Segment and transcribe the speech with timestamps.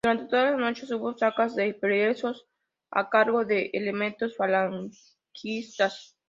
[0.03, 2.47] Durante todas las noches hubo sacas de presos
[2.89, 6.17] a cargo de elementos falangistas.